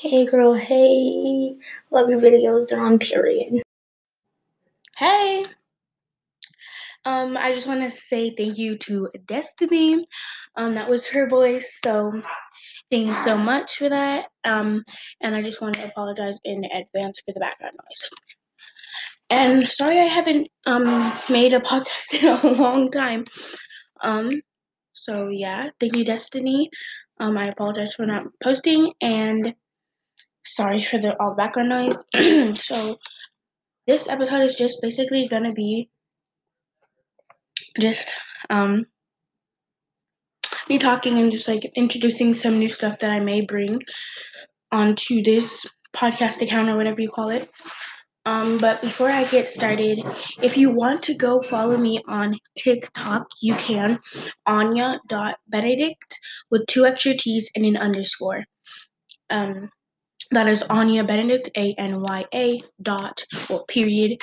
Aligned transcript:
Hey 0.00 0.26
girl, 0.26 0.54
hey. 0.54 1.56
Love 1.90 2.08
your 2.08 2.20
videos, 2.20 2.68
they're 2.68 2.80
on 2.80 3.00
period. 3.00 3.64
Hey. 4.96 5.44
Um, 7.04 7.36
I 7.36 7.52
just 7.52 7.66
want 7.66 7.80
to 7.80 7.90
say 7.90 8.32
thank 8.36 8.58
you 8.58 8.78
to 8.78 9.08
Destiny. 9.26 10.06
Um, 10.54 10.74
that 10.74 10.88
was 10.88 11.04
her 11.08 11.28
voice, 11.28 11.80
so 11.84 12.12
thank 12.92 13.08
you 13.08 13.14
so 13.16 13.36
much 13.36 13.74
for 13.78 13.88
that. 13.88 14.26
Um, 14.44 14.84
and 15.20 15.34
I 15.34 15.42
just 15.42 15.60
want 15.60 15.74
to 15.74 15.86
apologize 15.86 16.38
in 16.44 16.62
advance 16.66 17.20
for 17.26 17.32
the 17.34 17.40
background 17.40 17.74
noise. 17.76 18.08
And 19.30 19.68
sorry 19.68 19.98
I 19.98 20.04
haven't 20.04 20.48
um 20.66 21.12
made 21.28 21.54
a 21.54 21.58
podcast 21.58 22.14
in 22.22 22.28
a 22.28 22.52
long 22.52 22.92
time. 22.92 23.24
Um, 24.00 24.30
so 24.92 25.28
yeah, 25.28 25.70
thank 25.80 25.96
you, 25.96 26.04
Destiny. 26.04 26.70
Um, 27.18 27.36
I 27.36 27.48
apologize 27.48 27.94
for 27.96 28.06
not 28.06 28.24
posting 28.40 28.92
and 29.00 29.56
sorry 30.54 30.82
for 30.82 30.98
the 30.98 31.14
all 31.20 31.34
background 31.34 31.68
noise. 31.68 32.58
so 32.60 32.98
this 33.86 34.08
episode 34.08 34.42
is 34.42 34.54
just 34.56 34.78
basically 34.82 35.28
gonna 35.28 35.52
be 35.52 35.88
just 37.80 38.10
um 38.50 38.86
me 40.68 40.78
talking 40.78 41.18
and 41.18 41.30
just 41.30 41.48
like 41.48 41.64
introducing 41.74 42.34
some 42.34 42.58
new 42.58 42.68
stuff 42.68 42.98
that 42.98 43.10
I 43.10 43.20
may 43.20 43.40
bring 43.40 43.80
onto 44.70 45.22
this 45.22 45.66
podcast 45.94 46.42
account 46.42 46.68
or 46.68 46.76
whatever 46.76 47.00
you 47.00 47.08
call 47.08 47.30
it. 47.30 47.50
Um, 48.26 48.58
but 48.58 48.82
before 48.82 49.08
I 49.08 49.24
get 49.24 49.48
started, 49.48 50.00
if 50.42 50.58
you 50.58 50.68
want 50.68 51.02
to 51.04 51.14
go 51.14 51.40
follow 51.40 51.78
me 51.78 52.02
on 52.06 52.36
TikTok, 52.58 53.26
you 53.40 53.54
can 53.54 54.00
Anya.Benedict 54.44 56.18
with 56.50 56.66
two 56.66 56.84
extra 56.84 57.14
T's 57.14 57.50
and 57.56 57.64
an 57.64 57.78
underscore. 57.78 58.44
Um, 59.30 59.70
that 60.30 60.48
is 60.48 60.62
Anya 60.64 61.04
Benedict, 61.04 61.50
A 61.56 61.74
N 61.78 62.02
Y 62.02 62.24
A 62.34 62.60
dot, 62.82 63.24
well, 63.48 63.64
period, 63.64 64.20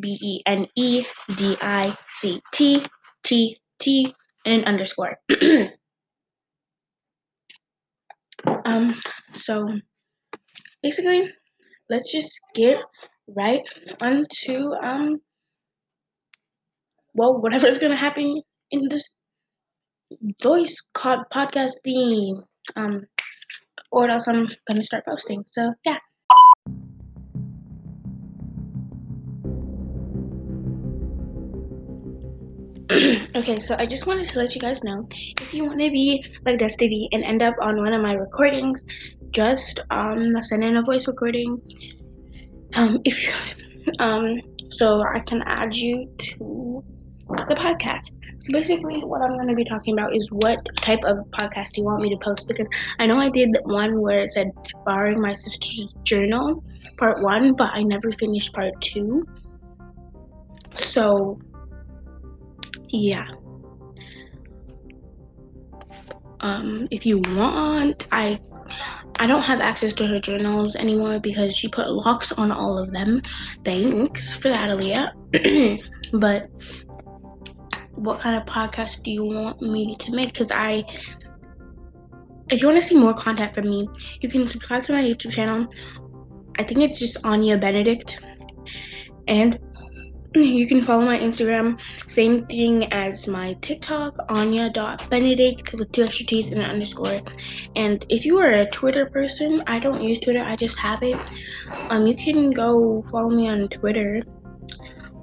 B 0.00 0.18
E 0.20 0.42
N 0.46 0.66
E 0.76 1.04
D 1.36 1.56
I 1.60 1.96
C 2.10 2.42
T 2.52 2.84
T 3.22 3.58
T 3.78 4.14
and 4.46 4.62
an 4.62 4.68
underscore. 4.68 5.16
um, 8.64 9.00
so 9.32 9.66
basically, 10.82 11.32
let's 11.88 12.12
just 12.12 12.40
get 12.54 12.76
right 13.28 13.62
onto 14.02 14.70
um 14.82 15.18
well 17.14 17.40
whatever's 17.40 17.78
gonna 17.78 17.96
happen 17.96 18.42
in 18.70 18.86
this 18.90 19.10
voice 20.42 20.76
podcast 20.94 21.72
theme 21.82 22.42
um 22.76 23.06
or 23.94 24.10
else 24.10 24.26
i'm 24.26 24.48
gonna 24.68 24.82
start 24.82 25.04
posting. 25.06 25.44
So 25.46 25.72
yeah. 25.86 25.98
Okay 33.36 33.58
so 33.58 33.74
i 33.78 33.86
just 33.86 34.06
wanted 34.06 34.26
to 34.28 34.38
let 34.38 34.54
you 34.54 34.60
guys 34.60 34.84
know 34.84 35.06
if 35.40 35.52
you 35.54 35.64
want 35.64 35.80
to 35.80 35.90
be 35.90 36.22
like 36.46 36.58
destiny 36.58 37.08
and 37.12 37.24
end 37.24 37.42
up 37.42 37.54
on 37.60 37.78
one 37.78 37.92
of 37.92 38.00
my 38.00 38.12
recordings 38.12 38.82
just 39.34 39.80
um 39.90 40.34
send 40.42 40.62
in 40.62 40.76
a 40.76 40.82
voice 40.82 41.08
recording. 41.08 41.58
Um 42.76 42.98
if 43.04 43.24
you 43.24 43.32
um 43.98 44.40
so 44.70 45.02
i 45.14 45.20
can 45.20 45.42
add 45.46 45.74
you 45.76 46.06
to 46.18 46.82
the 47.28 47.54
podcast 47.54 48.12
so 48.38 48.52
basically 48.52 49.00
what 49.00 49.22
i'm 49.22 49.34
going 49.34 49.48
to 49.48 49.54
be 49.54 49.64
talking 49.64 49.94
about 49.94 50.14
is 50.14 50.28
what 50.30 50.58
type 50.76 51.00
of 51.04 51.18
podcast 51.38 51.76
you 51.76 51.84
want 51.84 52.02
me 52.02 52.10
to 52.10 52.16
post 52.22 52.46
because 52.48 52.66
i 52.98 53.06
know 53.06 53.18
i 53.18 53.28
did 53.30 53.48
one 53.64 54.00
where 54.00 54.20
it 54.20 54.30
said 54.30 54.50
borrowing 54.84 55.20
my 55.20 55.32
sister's 55.34 55.94
journal 56.04 56.62
part 56.98 57.16
one 57.22 57.54
but 57.54 57.70
i 57.72 57.82
never 57.82 58.12
finished 58.12 58.52
part 58.52 58.78
two 58.80 59.22
so 60.74 61.38
yeah 62.88 63.26
um 66.40 66.86
if 66.90 67.06
you 67.06 67.18
want 67.18 68.06
i 68.12 68.38
I 69.20 69.26
don't 69.26 69.42
have 69.42 69.60
access 69.60 69.92
to 69.94 70.06
her 70.06 70.18
journals 70.18 70.74
anymore 70.74 71.20
because 71.20 71.54
she 71.54 71.68
put 71.68 71.88
locks 71.88 72.32
on 72.32 72.50
all 72.50 72.78
of 72.78 72.92
them. 72.92 73.22
Thanks 73.64 74.32
for 74.32 74.48
that, 74.48 74.70
Aaliyah. 74.70 75.80
but 76.14 76.48
what 77.96 78.20
kind 78.20 78.36
of 78.36 78.46
podcast 78.46 79.02
do 79.02 79.10
you 79.10 79.24
want 79.24 79.60
me 79.60 79.96
to 79.96 80.12
make? 80.12 80.32
Because 80.32 80.50
I, 80.50 80.84
if 82.50 82.60
you 82.60 82.68
want 82.68 82.80
to 82.80 82.86
see 82.86 82.98
more 82.98 83.14
content 83.14 83.54
from 83.54 83.68
me, 83.68 83.88
you 84.20 84.28
can 84.28 84.46
subscribe 84.48 84.84
to 84.84 84.92
my 84.92 85.02
YouTube 85.02 85.32
channel. 85.32 85.66
I 86.58 86.62
think 86.62 86.80
it's 86.80 86.98
just 86.98 87.24
Anya 87.24 87.56
Benedict. 87.56 88.20
And 89.26 89.58
you 90.34 90.66
can 90.66 90.82
follow 90.82 91.04
my 91.04 91.16
Instagram, 91.16 91.80
same 92.08 92.44
thing 92.44 92.92
as 92.92 93.28
my 93.28 93.52
TikTok, 93.60 94.16
Anya.Benedict 94.30 95.72
with 95.74 95.92
two 95.92 96.02
extra 96.02 96.26
T's 96.26 96.48
and 96.50 96.58
an 96.58 96.70
underscore. 96.70 97.20
And 97.76 98.04
if 98.08 98.24
you 98.24 98.38
are 98.38 98.50
a 98.50 98.70
Twitter 98.70 99.06
person, 99.06 99.62
I 99.68 99.78
don't 99.78 100.02
use 100.02 100.18
Twitter, 100.18 100.42
I 100.42 100.56
just 100.56 100.76
have 100.80 101.04
it. 101.04 101.16
Um, 101.88 102.08
you 102.08 102.16
can 102.16 102.50
go 102.50 103.02
follow 103.02 103.30
me 103.30 103.48
on 103.48 103.68
Twitter. 103.68 104.22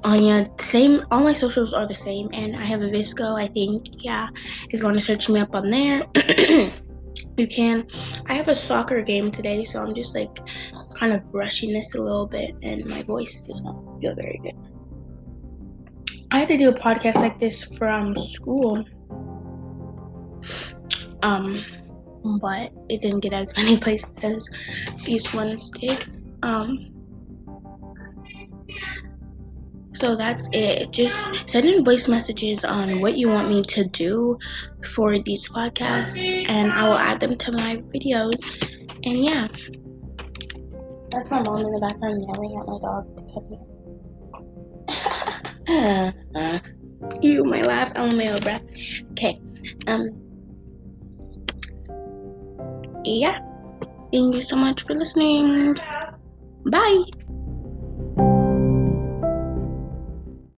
Anya, 0.04 0.50
same, 0.60 1.06
all 1.12 1.24
my 1.24 1.34
socials 1.34 1.74
are 1.74 1.88
the 1.88 1.96
same, 1.96 2.30
and 2.34 2.56
I 2.56 2.66
have 2.66 2.82
a 2.82 2.86
VSCO, 2.86 3.42
I 3.42 3.48
think. 3.48 4.04
Yeah, 4.04 4.28
if 4.70 4.80
you 4.80 4.84
want 4.84 4.98
to 4.98 5.02
search 5.02 5.30
me 5.30 5.40
up 5.40 5.56
on 5.56 5.70
there. 5.70 6.04
you 7.38 7.48
can. 7.48 7.86
I 8.26 8.34
have 8.34 8.48
a 8.48 8.56
soccer 8.56 9.02
game 9.02 9.30
today, 9.30 9.64
so 9.64 9.82
I'm 9.82 9.94
just 9.94 10.16
like 10.16 10.40
kind 10.96 11.14
of 11.14 11.22
rushing 11.32 11.72
this 11.74 11.94
a 11.94 12.02
little 12.02 12.26
bit, 12.26 12.56
and 12.64 12.90
my 12.90 13.04
voice 13.04 13.42
does 13.42 13.62
not 13.62 13.76
feel 14.02 14.16
very 14.16 14.40
good. 14.44 14.56
I 16.32 16.40
had 16.40 16.48
to 16.48 16.58
do 16.58 16.70
a 16.70 16.74
podcast 16.74 17.16
like 17.16 17.40
this 17.40 17.64
from 17.64 18.16
school. 18.18 18.84
Um, 21.24 21.64
but 22.40 22.72
it 22.90 23.02
didn't 23.02 23.20
get 23.20 23.34
as 23.34 23.56
many 23.56 23.78
plays 23.86 24.04
as 24.24 24.50
these 25.06 25.32
ones 25.34 25.70
did. 25.72 26.06
Um, 26.42 26.91
so 30.02 30.16
that's 30.16 30.50
it. 30.52 30.92
Just 30.92 31.16
send 31.48 31.68
in 31.68 31.86
voice 31.86 32.08
messages 32.08 32.66
on 32.66 33.02
what 33.02 33.18
you 33.18 33.30
want 33.30 33.50
me 33.50 33.62
to 33.62 33.84
do 33.84 34.40
for 34.84 35.20
these 35.20 35.48
podcasts, 35.48 36.50
and 36.50 36.72
I 36.72 36.90
will 36.90 36.98
add 36.98 37.20
them 37.20 37.38
to 37.38 37.52
my 37.52 37.78
videos. 37.94 38.34
And 39.06 39.18
yeah, 39.24 39.46
that's 41.12 41.30
my 41.30 41.44
mom 41.44 41.58
in 41.58 41.72
the 41.72 41.88
background 41.88 42.26
yelling 42.34 42.58
at 42.58 42.66
my 42.66 42.80
dog 42.82 43.06
to 43.16 43.22
come 43.32 43.46
here. 43.48 43.62
you, 47.22 47.44
my 47.44 47.62
laugh, 47.62 47.94
LMAO 47.94 48.42
breath. 48.42 48.64
Okay. 49.12 49.40
Um. 49.86 50.10
Yeah. 53.06 53.38
Thank 54.12 54.34
you 54.34 54.42
so 54.42 54.56
much 54.56 54.84
for 54.84 54.96
listening. 54.96 55.78
Bye. 56.66 57.04